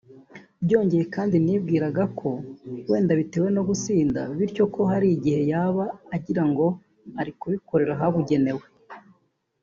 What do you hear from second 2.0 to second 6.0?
ko wenda bitewe no gusinda bityo ko hari igihe yaba